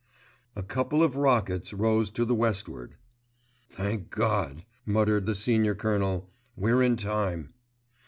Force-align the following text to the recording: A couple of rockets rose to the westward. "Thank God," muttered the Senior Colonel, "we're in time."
A 0.55 0.63
couple 0.63 1.03
of 1.03 1.15
rockets 1.15 1.73
rose 1.73 2.09
to 2.09 2.25
the 2.25 2.33
westward. 2.33 2.95
"Thank 3.69 4.09
God," 4.09 4.65
muttered 4.83 5.27
the 5.27 5.35
Senior 5.35 5.75
Colonel, 5.75 6.27
"we're 6.55 6.81
in 6.81 6.97
time." 6.97 7.53